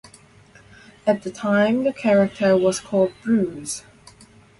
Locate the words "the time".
1.21-1.83